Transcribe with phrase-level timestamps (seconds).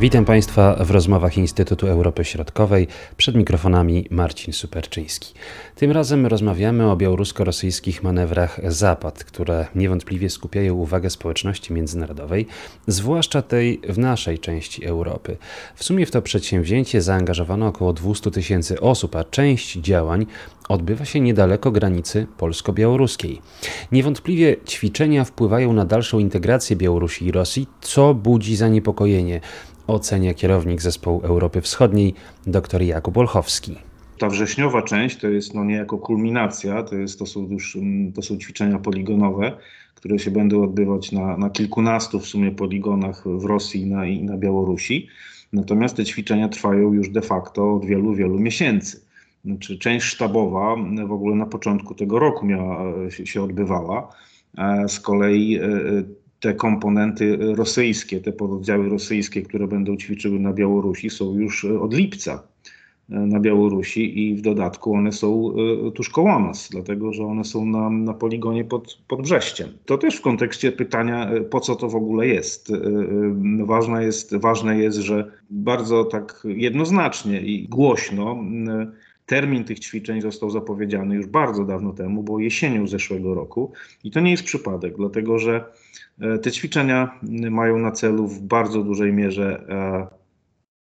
[0.00, 2.88] Witam Państwa w rozmowach Instytutu Europy Środkowej.
[3.16, 5.34] Przed mikrofonami Marcin Superczyński.
[5.76, 12.46] Tym razem rozmawiamy o białorusko-rosyjskich manewrach Zapad, które niewątpliwie skupiają uwagę społeczności międzynarodowej,
[12.86, 15.36] zwłaszcza tej w naszej części Europy.
[15.74, 20.26] W sumie w to przedsięwzięcie zaangażowano około 200 tysięcy osób, a część działań
[20.68, 23.40] odbywa się niedaleko granicy polsko-białoruskiej.
[23.92, 29.40] Niewątpliwie ćwiczenia wpływają na dalszą integrację Białorusi i Rosji, co budzi zaniepokojenie,
[29.86, 32.14] ocenia kierownik zespołu Europy Wschodniej
[32.46, 33.74] dr Jakub Olchowski.
[34.18, 38.22] Ta wrześniowa część to jest no niejako kulminacja, to, jest, to, są już, mm, to
[38.22, 39.52] są ćwiczenia poligonowe,
[39.94, 44.22] które się będą odbywać na, na kilkunastu w sumie poligonach w Rosji i na, i
[44.22, 45.08] na Białorusi.
[45.52, 49.00] Natomiast te ćwiczenia trwają już de facto od wielu, wielu miesięcy.
[49.44, 54.08] Znaczy, część sztabowa w ogóle na początku tego roku miała, się, się odbywała.
[54.88, 55.62] Z kolei e,
[56.44, 62.42] te komponenty rosyjskie, te pododdziały rosyjskie, które będą ćwiczyły na Białorusi, są już od lipca
[63.10, 65.54] e, na Białorusi i w dodatku one są
[65.86, 69.68] e, tuż koło nas, dlatego że one są na, na poligonie pod, pod Brześciem.
[69.84, 72.72] To też w kontekście pytania, po co to w ogóle jest.
[73.64, 78.44] Ważne jest, ważne jest że bardzo tak jednoznacznie i głośno
[79.26, 83.72] Termin tych ćwiczeń został zapowiedziany już bardzo dawno temu, bo jesienią zeszłego roku.
[84.04, 85.64] I to nie jest przypadek, dlatego że
[86.20, 90.06] e, te ćwiczenia mają na celu w bardzo dużej mierze e,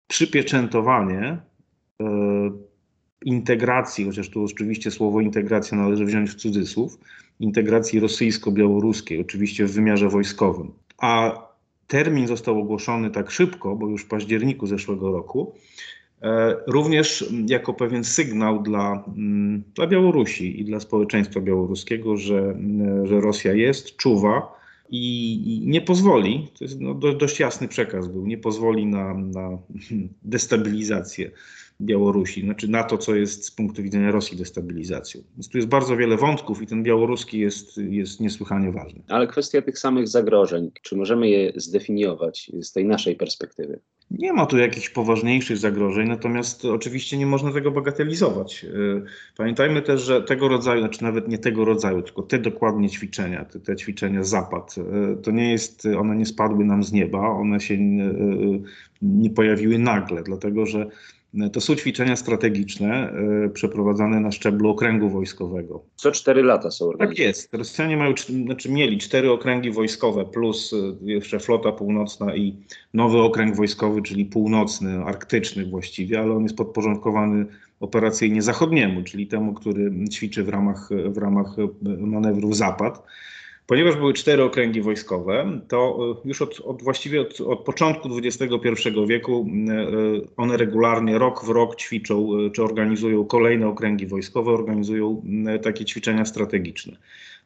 [0.07, 2.05] przypieczętowanie e,
[3.25, 6.99] integracji, chociaż tu oczywiście słowo integracja należy wziąć w cudzysłów,
[7.41, 10.73] integracji rosyjsko-białoruskiej, oczywiście w wymiarze wojskowym.
[10.99, 11.39] A
[11.87, 15.55] termin został ogłoszony tak szybko, bo już w październiku zeszłego roku,
[16.67, 23.21] również jako pewien sygnał dla, mm, dla Białorusi i dla społeczeństwa białoruskiego, że, mm, że
[23.21, 24.55] Rosja jest, czuwa
[24.91, 29.59] i nie pozwoli, to jest no, dość jasny przekaz był, nie pozwoli na, na
[30.23, 31.31] destabilizację
[31.81, 35.23] Białorusi, znaczy na to, co jest z punktu widzenia Rosji destabilizacją.
[35.35, 39.03] Więc tu jest bardzo wiele wątków i ten białoruski jest, jest niesłychanie ważny.
[39.09, 43.81] Ale kwestia tych samych zagrożeń, czy możemy je zdefiniować z tej naszej perspektywy?
[44.11, 48.65] Nie ma tu jakichś poważniejszych zagrożeń, natomiast oczywiście nie można tego bagatelizować.
[48.65, 48.69] E,
[49.37, 53.61] pamiętajmy też, że tego rodzaju, znaczy nawet nie tego rodzaju, tylko te dokładnie ćwiczenia, te,
[53.61, 57.79] te ćwiczenia zapad, e, to nie jest, one nie spadły nam z nieba, one się
[57.79, 58.11] nie,
[59.03, 60.91] nie pojawiły nagle, dlatego że
[61.53, 63.13] to są ćwiczenia strategiczne
[63.45, 65.85] e, przeprowadzane na szczeblu okręgu wojskowego.
[65.97, 67.17] Co cztery lata są organizowane.
[67.17, 67.55] Tak jest.
[67.55, 68.15] Rosjanie mają,
[68.45, 70.77] znaczy mieli cztery okręgi wojskowe plus e,
[71.11, 72.57] jeszcze flota północna i
[72.95, 77.47] nowy okręg wojskowy, czyli północny, arktyczny właściwie, ale on jest podporządkowany
[77.81, 81.57] operacyjnie zachodniemu, czyli temu, który ćwiczy w ramach, w ramach
[82.01, 83.03] manewrów Zapad.
[83.67, 88.49] Ponieważ były cztery okręgi wojskowe, to e, już od, od właściwie od, od, początku XXI
[89.07, 89.87] wieku e,
[90.37, 95.23] one regularnie rok w rok ćwiczą e, czy organizują kolejne okręgi wojskowe, organizują
[95.63, 96.97] takie ćwiczenia strategiczne.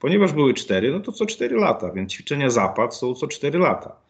[0.00, 4.07] Ponieważ były cztery, no to co cztery lata, więc ćwiczenia Zapad są co cztery lata.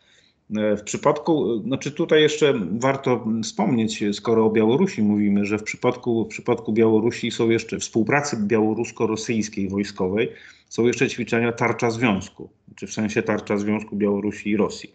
[0.50, 6.28] W przypadku, znaczy tutaj jeszcze warto wspomnieć, skoro o Białorusi mówimy, że w przypadku, w
[6.28, 10.32] przypadku Białorusi są jeszcze współpracy białorusko-rosyjskiej wojskowej,
[10.69, 14.92] są jeszcze ćwiczenia tarcza związku, czy w sensie tarcza związku Białorusi i Rosji,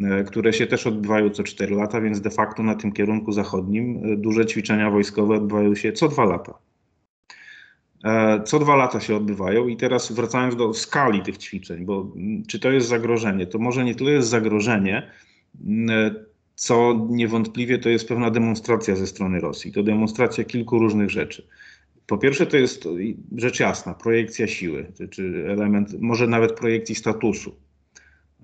[0.00, 4.00] e, które się też odbywają co 4 lata, więc de facto na tym kierunku zachodnim
[4.04, 6.67] e, duże ćwiczenia wojskowe odbywają się co 2 lata.
[8.04, 12.12] E, co dwa lata się odbywają i teraz wracając do skali tych ćwiczeń, bo
[12.48, 13.46] czy to jest zagrożenie?
[13.46, 15.10] To może nie tyle jest zagrożenie,
[16.54, 19.72] co niewątpliwie to jest pewna demonstracja ze strony Rosji.
[19.72, 21.46] To demonstracja kilku różnych rzeczy.
[22.06, 22.88] Po pierwsze, to jest
[23.36, 27.54] rzecz jasna, projekcja siły, czy element, może nawet projekcji statusu.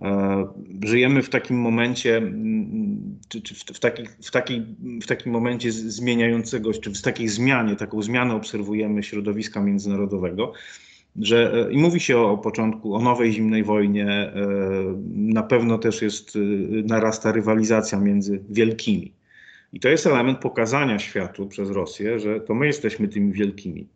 [0.02, 0.46] E,
[0.84, 2.22] żyjemy w takim momencie,
[3.28, 4.62] czy, czy w, w, taki, w, taki,
[5.02, 10.52] w takim momencie zmieniającego, czy w takiej zmianie, taką zmianę obserwujemy środowiska międzynarodowego,
[11.16, 14.32] że i mówi się o, o początku, o nowej zimnej wojnie, e,
[15.14, 16.38] na pewno też jest,
[16.84, 19.12] narasta rywalizacja między wielkimi.
[19.72, 23.88] I to jest element pokazania światu przez Rosję, że to my jesteśmy tymi wielkimi.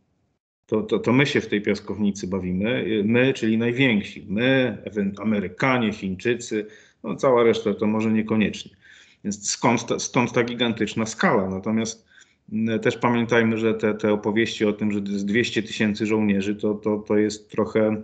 [0.69, 3.03] To, to, to my się w tej piaskownicy bawimy.
[3.05, 4.27] My, czyli najwięksi.
[4.29, 4.79] My,
[5.23, 6.67] Amerykanie, Chińczycy,
[7.05, 8.77] no cała reszta to może niekoniecznie.
[9.25, 11.49] Więc skąd ta, stąd ta gigantyczna skala.
[11.49, 12.07] Natomiast
[12.83, 16.99] też pamiętajmy, że te, te opowieści o tym, że jest 200 tysięcy żołnierzy, to, to,
[16.99, 18.03] to jest trochę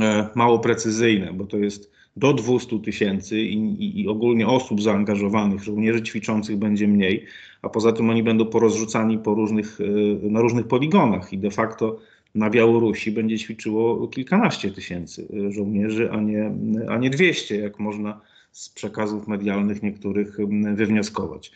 [0.00, 5.62] e, mało precyzyjne, bo to jest do 200 tysięcy i, i, i, ogólnie osób zaangażowanych,
[5.62, 7.24] żołnierzy ćwiczących będzie mniej,
[7.62, 12.00] a poza tym oni będą porozrzucani po różnych, e, na różnych poligonach i de facto
[12.34, 16.52] na Białorusi będzie ćwiczyło kilkanaście tysięcy żołnierzy, a nie,
[16.88, 18.20] a nie 200, jak można
[18.52, 20.36] z przekazów medialnych niektórych
[20.74, 21.52] wywnioskować.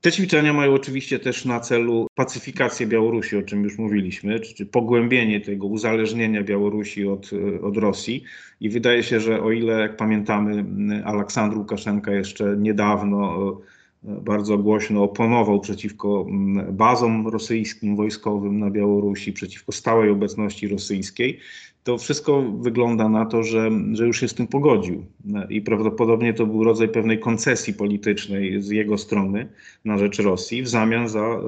[0.00, 5.40] Te ćwiczenia mają oczywiście też na celu pacyfikację Białorusi, o czym już mówiliśmy, czy, pogłębienie
[5.40, 7.30] tego uzależnienia Białorusi od,
[7.62, 8.24] od Rosji.
[8.60, 10.64] I wydaje się, że o ile, jak pamiętamy,
[11.04, 13.75] Aleksandr Łukaszenka jeszcze niedawno e,
[14.06, 16.26] bardzo głośno oponował przeciwko
[16.72, 21.40] bazom rosyjskim wojskowym na Białorusi, przeciwko stałej obecności rosyjskiej,
[21.86, 25.04] to wszystko wygląda na to, że, że już się z tym pogodził.
[25.50, 29.48] I prawdopodobnie to był rodzaj pewnej koncesji politycznej z jego strony
[29.84, 31.40] na rzecz Rosji w zamian za e,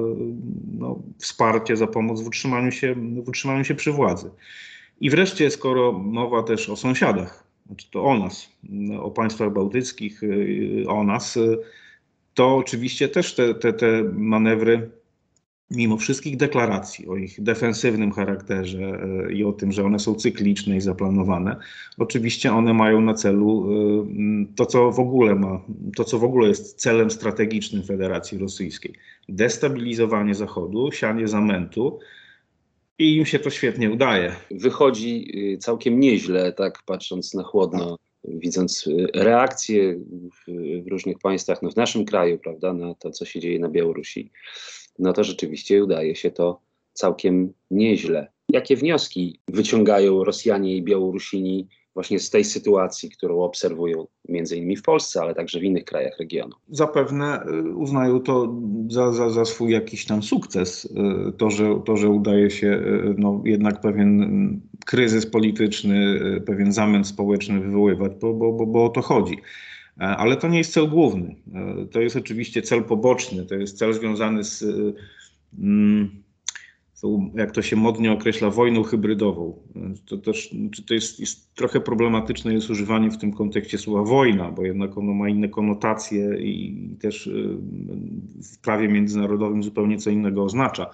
[0.79, 4.31] no, wsparcie, za pomoc w utrzymaniu, się, w utrzymaniu się przy władzy.
[5.01, 8.49] I wreszcie, skoro mowa też o sąsiadach, znaczy to o nas,
[9.01, 11.57] o państwach bałtyckich, e, o nas, e,
[12.39, 14.91] to oczywiście też te, te, te manewry
[15.71, 20.77] mimo wszystkich deklaracji o ich defensywnym charakterze e, i o tym, że one są cykliczne
[20.77, 21.57] i zaplanowane,
[21.99, 25.61] oczywiście one mają na celu e, to, co w ogóle ma,
[25.97, 28.95] to, co w ogóle jest celem strategicznym Federacji Rosyjskiej.
[29.29, 31.99] Destabilizowanie Zachodu, sianie zamętu,
[32.99, 34.37] i im się to świetnie udaje.
[34.51, 39.99] Wychodzi y, całkiem nieźle, tak patrząc na chłodno, widząc y, reakcje
[40.49, 44.31] w, różnych państwach, no w naszym kraju, prawda, na to, co się dzieje na Białorusi
[44.99, 46.61] no to rzeczywiście udaje się to
[46.93, 48.33] całkiem nieźle.
[48.49, 51.69] Jakie wnioski wyciągają Rosjanie i Białorusini
[51.99, 56.19] właśnie z tej sytuacji, którą obserwują między innymi w Polsce, ale także w innych krajach
[56.19, 56.55] regionu?
[56.69, 58.57] Zapewne y, uznają to
[58.89, 63.15] za, za, za swój jakiś tam sukces, y, to że, to, że udaje się y,
[63.19, 69.03] no, jednak pewien kryzys polityczny, pewien zamęt społeczny wywoływać, bo, bo, bo, bo o to
[69.03, 69.37] chodzi.
[70.01, 71.37] E, ale to nie jest cel główny.
[71.55, 74.65] E, to jest oczywiście cel poboczny, to jest cel związany z,
[75.59, 76.23] mm,
[77.35, 79.59] jak to się modnie określa, wojną hybrydową.
[80.07, 80.55] To też
[80.87, 85.15] to jest, jest trochę problematyczne jest używanie w tym kontekście słowa wojna, bo jednak ono
[85.15, 87.31] ma inne konotacje i też
[88.43, 90.91] w prawie międzynarodowym zupełnie co innego oznacza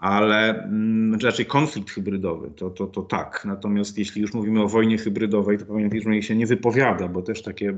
[0.00, 3.42] ale mm, znaczy raczej konflikt hybrydowy, to, to, to tak.
[3.44, 5.64] Natomiast jeśli już mówimy o wojnie hybrydowej, to
[6.04, 7.76] że jej się nie wypowiada, bo też takie e,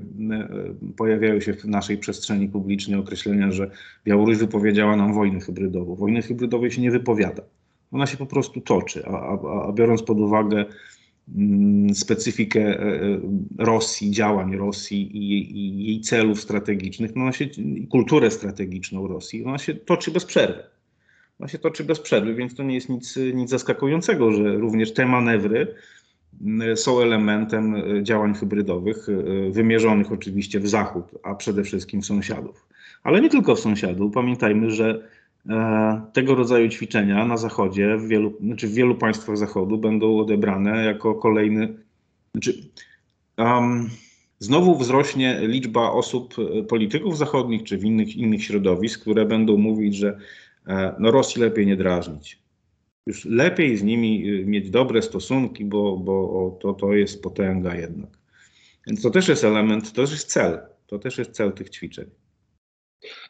[0.96, 3.70] pojawiają się w naszej przestrzeni publicznej określenia, że
[4.04, 5.94] Białoruś wypowiedziała nam wojnę hybrydową.
[5.94, 7.42] Wojny hybrydowej się nie wypowiada.
[7.92, 10.64] Ona się po prostu toczy, a, a, a biorąc pod uwagę
[11.36, 13.20] mm, specyfikę e, e,
[13.58, 17.48] Rosji, działań Rosji i, i jej celów strategicznych, no ona się,
[17.90, 20.71] kulturę strategiczną Rosji, ona się toczy bez przerwy
[21.42, 25.06] ona się toczy bez przerwy, więc to nie jest nic, nic zaskakującego, że również te
[25.06, 25.74] manewry
[26.42, 32.06] mm, są elementem e, działań hybrydowych, e, wymierzonych oczywiście w Zachód, a przede wszystkim w
[32.06, 32.66] sąsiadów.
[33.02, 34.14] Ale nie tylko w sąsiadów.
[34.14, 35.08] Pamiętajmy, że
[35.48, 40.84] e, tego rodzaju ćwiczenia na Zachodzie, w wielu, znaczy w wielu państwach Zachodu będą odebrane
[40.84, 41.74] jako kolejny.
[42.34, 42.54] Znaczy,
[43.38, 43.90] um,
[44.38, 46.34] znowu wzrośnie liczba osób,
[46.68, 50.18] polityków zachodnich czy w innych, innych środowisk, które będą mówić, że
[50.98, 52.42] no Rosji lepiej nie drażnić.
[53.06, 58.18] Już lepiej z nimi y, mieć dobre stosunki, bo, bo to, to jest potęga jednak.
[58.86, 60.60] Więc to też jest element, to też jest cel.
[60.86, 62.10] To też jest cel tych ćwiczeń.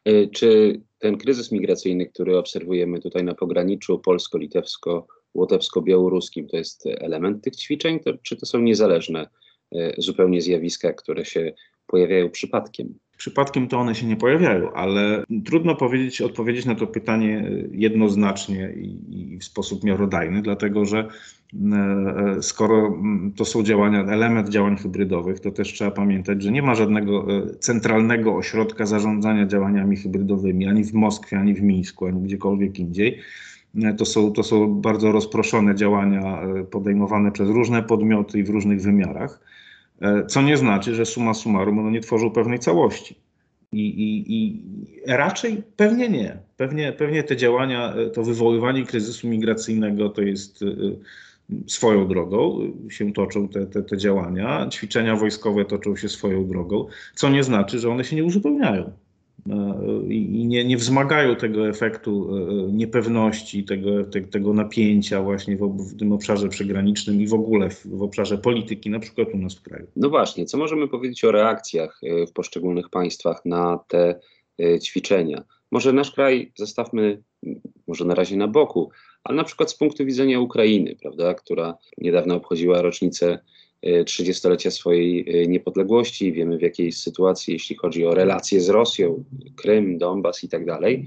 [0.05, 7.57] E, czy ten kryzys migracyjny, który obserwujemy tutaj na pograniczu polsko-litewsko-łotewsko-białoruskim, to jest element tych
[7.57, 9.29] ćwiczeń, czy to są niezależne
[9.75, 11.53] e, zupełnie zjawiska, które się
[11.87, 12.99] pojawiają przypadkiem?
[13.23, 19.35] Przypadkiem to one się nie pojawiają, ale trudno powiedzieć, odpowiedzieć na to pytanie jednoznacznie i,
[19.35, 21.09] i w sposób miarodajny, dlatego że
[21.73, 22.99] e, skoro
[23.37, 27.47] to są działania, element działań hybrydowych, to też trzeba pamiętać, że nie ma żadnego e,
[27.59, 33.19] centralnego ośrodka zarządzania działaniami hybrydowymi ani w Moskwie, ani w Mińsku, ani gdziekolwiek indziej.
[33.83, 38.81] E, to są, to są bardzo rozproszone działania podejmowane przez różne podmioty i w różnych
[38.81, 39.62] wymiarach.
[40.01, 43.17] E, co nie znaczy, że suma summarum one nie tworzą pewnej całości.
[43.73, 44.63] I, i, I,
[45.07, 46.39] raczej pewnie nie.
[46.57, 50.67] Pewnie, pewnie te działania, e, to wywoływanie kryzysu migracyjnego to jest e,
[51.67, 57.31] swoją drogą, się toczą te, te, te działania, ćwiczenia wojskowe toczą się swoją drogą, co
[57.31, 58.93] nie znaczy, że one się nie uzupełniają.
[59.51, 65.61] E, i nie, nie wzmagają tego efektu e, niepewności, tego, te, tego napięcia właśnie w,
[65.61, 69.55] w, tym obszarze przygranicznym i w ogóle w, w, obszarze polityki, na przykład u nas
[69.55, 69.87] w kraju.
[69.97, 74.21] No właśnie, co możemy powiedzieć o reakcjach e, w poszczególnych państwach na te
[74.83, 75.45] ćwiczenia?
[75.71, 77.23] Może nasz kraj zostawmy
[77.87, 78.91] może na razie na boku,
[79.25, 83.39] ale na przykład z punktu widzenia Ukrainy, prawda, która niedawno obchodziła rocznicę
[83.83, 89.25] 30-lecia swojej e, niepodległości, wiemy w jakiej sytuacji, jeśli chodzi o relacje z Rosją,
[89.57, 91.07] Krym, Donbas i tak dalej.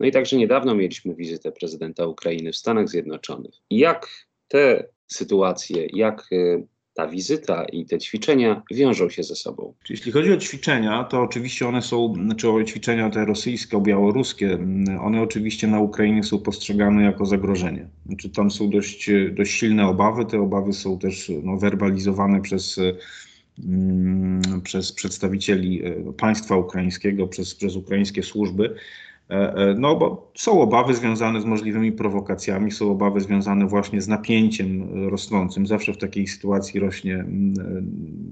[0.00, 3.54] No i także niedawno mieliśmy wizytę prezydenta Ukrainy w Stanach Zjednoczonych.
[3.70, 4.08] Jak
[4.48, 6.62] te sytuacje, jak e,
[6.94, 9.74] ta wizyta i te ćwiczenia wiążą się ze sobą.
[9.90, 14.58] Jeśli chodzi o ćwiczenia, to oczywiście one są, znaczy o ćwiczenia te rosyjskie, białoruskie,
[15.00, 17.88] one oczywiście na Ukrainie są postrzegane jako zagrożenie.
[18.06, 22.80] Znaczy tam są dość, dość silne obawy, te obawy są też no, werbalizowane przez
[24.64, 25.82] przez przedstawicieli
[26.16, 28.74] państwa ukraińskiego, przez, przez ukraińskie służby.
[29.30, 34.08] E, e, no bo są obawy związane z możliwymi prowokacjami, są obawy związane właśnie z
[34.08, 35.66] napięciem rosnącym.
[35.66, 37.24] Zawsze w takiej sytuacji rośnie,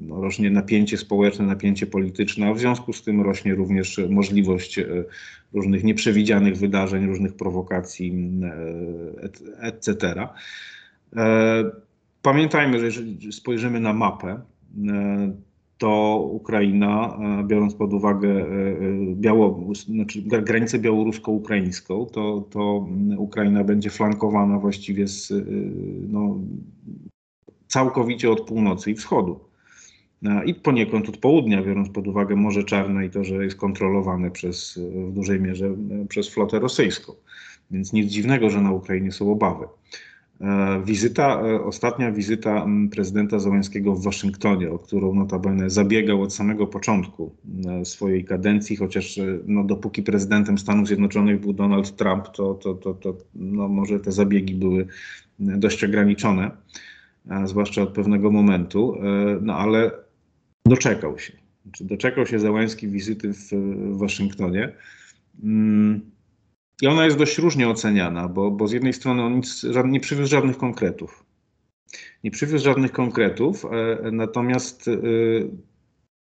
[0.00, 5.04] no, rośnie napięcie społeczne, napięcie polityczne, a w związku z tym rośnie również możliwość e,
[5.52, 8.30] różnych nieprzewidzianych wydarzeń, różnych prowokacji,
[9.60, 10.28] etc.
[12.22, 14.40] Pamiętajmy, że jeżeli spojrzymy na mapę,
[15.78, 18.46] to Ukraina, e, biorąc pod uwagę e, e,
[19.14, 25.32] Biało, znaczy granicę białorusko-ukraińską, to, to Ukraina będzie flankowana właściwie z,
[26.08, 26.38] no,
[27.66, 29.40] całkowicie od północy i wschodu.
[30.46, 34.78] I poniekąd od południa, biorąc pod uwagę Morze Czarne i to, że jest kontrolowane przez,
[34.78, 35.74] w dużej mierze
[36.08, 37.12] przez flotę rosyjską.
[37.70, 39.66] Więc nic dziwnego, że na Ukrainie są obawy.
[40.40, 46.66] E, wizyta, e, ostatnia wizyta prezydenta Załęskiego w Waszyngtonie, o którą notabene zabiegał od samego
[46.66, 47.34] początku
[47.66, 52.94] e, swojej kadencji, chociaż no, dopóki prezydentem Stanów Zjednoczonych był Donald Trump, to, to, to,
[52.94, 54.86] to no, może te zabiegi były
[55.38, 56.50] dość ograniczone,
[57.44, 58.96] zwłaszcza od pewnego momentu,
[59.40, 59.90] no ale
[60.66, 61.32] doczekał się.
[61.62, 64.72] Znaczy, doczekał się Załęski wizyty w, w Waszyngtonie.
[66.82, 70.30] I ona jest dość różnie oceniana, bo, bo z jednej strony on nic, nie przywiózł
[70.30, 71.24] żadnych konkretów.
[72.24, 74.92] Nie przywiózł żadnych konkretów, e, natomiast e,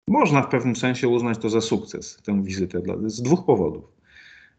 [0.09, 3.85] można w pewnym sensie uznać to za sukces, tę wizytę, z dwóch powodów.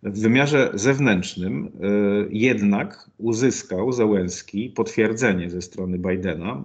[0.04, 1.88] W wymiarze zewnętrznym e,
[2.30, 6.64] jednak uzyskał Załęski potwierdzenie ze strony Bidena,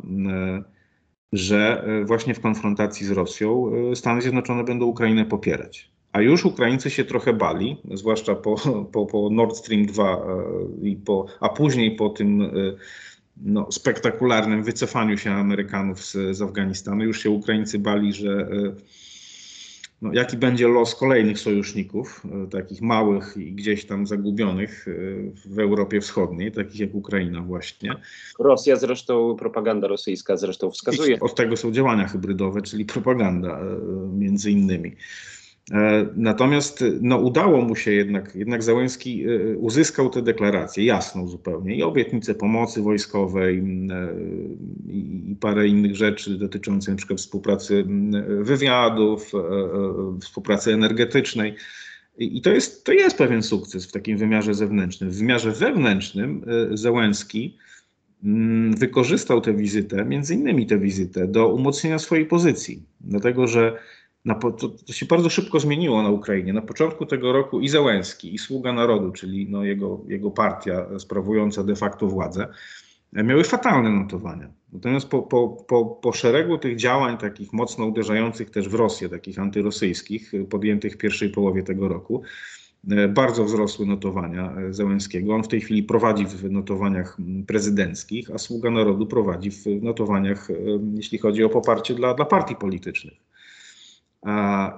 [1.33, 5.93] że właśnie w konfrontacji z Rosją Stany Zjednoczone będą Ukrainę popierać.
[6.14, 8.54] A już Ukraińcy się trochę bali, zwłaszcza po,
[8.92, 12.49] po, po Nord Stream 2, e, i po, a później po tym e,
[13.37, 17.04] no, spektakularnym wycofaniu się Amerykanów z, z Afganistanu.
[17.04, 18.75] Już się Ukraińcy bali, że e,
[20.02, 24.87] no, jaki będzie los kolejnych sojuszników, takich małych i gdzieś tam zagubionych
[25.47, 27.94] w Europie Wschodniej, takich jak Ukraina właśnie.
[28.38, 31.16] Rosja zresztą, propaganda rosyjska zresztą wskazuje.
[31.16, 33.61] I od tego są działania hybrydowe, czyli propaganda
[34.12, 34.97] między innymi.
[35.73, 41.76] E, natomiast no, udało mu się jednak, jednak Załęski e, uzyskał tę deklarację jasną zupełnie
[41.76, 43.62] i obietnicę pomocy wojskowej e,
[44.88, 47.85] i parę innych rzeczy dotyczących przykład współpracy
[48.40, 49.33] wywiadów,
[50.21, 51.54] współpracy energetycznej.
[52.18, 55.11] I to jest, to jest pewien sukces w takim wymiarze zewnętrznym.
[55.11, 57.56] W wymiarze wewnętrznym Załęski
[58.76, 62.83] wykorzystał tę wizytę, między innymi tę wizytę, do umocnienia swojej pozycji.
[63.00, 63.78] Dlatego, że
[64.25, 66.52] na, to, to, się bardzo szybko zmieniło na Ukrainie.
[66.52, 71.64] Na początku tego roku i Załęski, i Sługa Narodu, czyli no jego, jego partia sprawująca
[71.64, 72.49] de facto władzę,
[73.12, 74.49] miały fatalne notowania.
[74.73, 79.38] Natomiast po, po, po, po szeregu tych działań, takich mocno uderzających też w Rosję, takich
[79.38, 82.23] antyrosyjskich, podjętych w pierwszej połowie tego roku,
[83.09, 85.35] bardzo wzrosły notowania Załęskiego.
[85.35, 87.16] On w tej chwili prowadzi w notowaniach
[87.47, 90.49] prezydenckich, a Sługa Narodu prowadzi w notowaniach,
[90.95, 93.24] jeśli chodzi o poparcie dla, dla partii politycznych.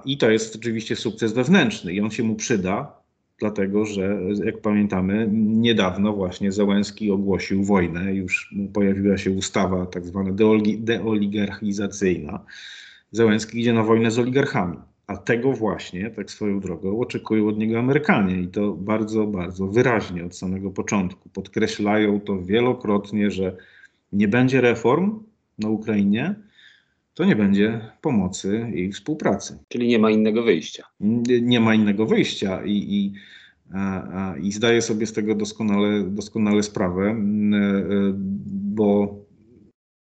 [0.05, 2.97] I to jest oczywiście sukces wewnętrzny i on się mu przyda,
[3.39, 10.31] dlatego że, jak pamiętamy, niedawno właśnie Załęski ogłosił wojnę, już pojawiła się ustawa tak zwana
[10.77, 12.45] deoligarchizacyjna.
[13.11, 14.77] Załęski idzie na wojnę z oligarchami,
[15.07, 20.25] a tego właśnie, tak swoją drogą, oczekują od niego Amerykanie i to bardzo, bardzo wyraźnie
[20.25, 21.29] od samego początku.
[21.29, 23.55] Podkreślają to wielokrotnie, że
[24.13, 25.19] nie będzie reform
[25.59, 26.35] na Ukrainie,
[27.17, 29.59] to nie będzie pomocy i współpracy.
[29.67, 30.83] Czyli nie ma innego wyjścia.
[31.41, 33.13] Nie ma innego wyjścia i, i,
[34.41, 37.15] i zdaję sobie z tego doskonale, doskonale sprawę, e,
[38.53, 39.15] bo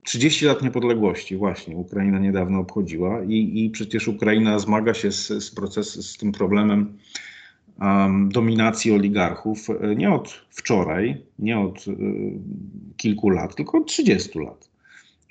[0.04, 5.50] 30 lat niepodległości właśnie Ukraina niedawno obchodziła i, i przecież Ukraina zmaga się z, z,
[5.50, 6.98] proces, z tym problemem
[7.80, 11.94] um, dominacji oligarchów e, nie od wczoraj, nie od y,
[12.96, 14.71] kilku lat, tylko od 30 lat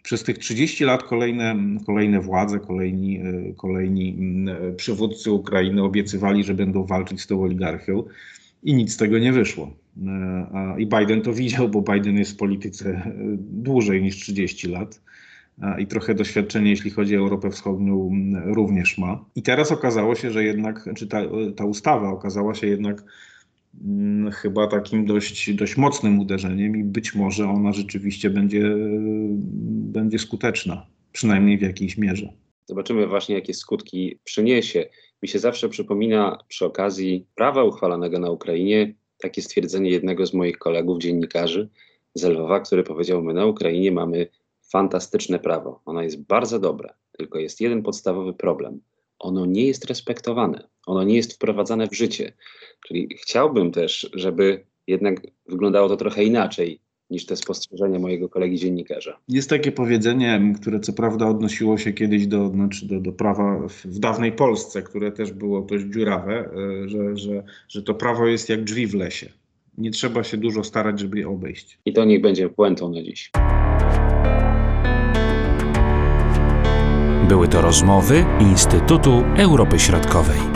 [0.04, 1.56] przez tych 30 lat kolejne,
[1.86, 4.18] kolejne władze, kolejni, e, kolejni
[4.48, 8.04] e, przywódcy Ukrainy obiecywali, że będą walczyć z tą oligarchią
[8.64, 9.72] i nic z tego nie wyszło.
[10.08, 15.02] E, I Biden to widział, bo Biden jest w polityce dłużej niż 30 lat
[15.80, 18.12] i trochę doświadczenie, jeśli chodzi o Europę Wschodnią,
[18.46, 19.26] również ma.
[19.36, 21.22] I teraz okazało się, że jednak, czy ta,
[21.56, 23.04] ta ustawa okazała się jednak
[23.86, 28.76] mm, chyba takim dość, dość mocnym uderzeniem i być może ona rzeczywiście będzie,
[29.92, 32.34] będzie skuteczna, przynajmniej w jakiejś mierze.
[32.66, 34.90] Zobaczymy właśnie, jakie skutki przyniesie.
[35.24, 40.58] Mi się zawsze przypomina przy okazji prawa uchwalonego na Ukrainie takie stwierdzenie jednego z moich
[40.58, 41.70] kolegów, dziennikarzy
[42.14, 44.28] z Lwowa, który powiedział: My na Ukrainie mamy
[44.72, 45.82] fantastyczne prawo.
[45.86, 48.82] Ono jest bardzo dobre, tylko jest jeden podstawowy problem.
[49.20, 52.34] Ono nie jest respektowane, ono nie jest wprowadzane w życie.
[52.88, 56.80] Czyli chciałbym też, żeby jednak wyglądało to trochę inaczej
[57.12, 59.18] niż te spostrzeżenia mojego kolegi dziennikarza.
[59.30, 63.86] Jest takie powiedzenie, które co prawda odnosiło się kiedyś do, znaczy do, do prawa w,
[63.86, 66.50] w dawnej Polsce, które też było dość dziurawe,
[66.86, 69.30] e, że, że, że to prawo jest jak drzwi w lesie.
[69.78, 71.80] Nie trzeba się dużo starać, żeby je obejść.
[71.86, 73.32] I to niech będzie puentą na dziś.
[77.28, 80.51] Były to rozmowy Instytutu Europy Środkowej.